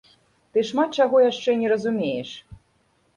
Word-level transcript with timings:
Ты 0.53 0.61
шмат 0.69 0.95
чаго 1.03 1.15
яшчэ 1.31 1.55
не 1.59 1.67
разумееш! 1.73 2.29